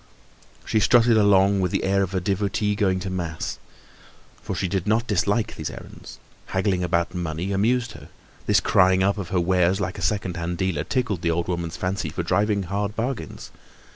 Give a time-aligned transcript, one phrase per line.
[0.65, 3.59] She strutted along with the air of a devotee going to mass;
[4.41, 8.09] for she did not dislike these errands; haggling about money amused her;
[8.47, 11.77] this crying up of her wares like a second hand dealer tickled the old woman's
[11.77, 13.51] fancy for driving hard bargains.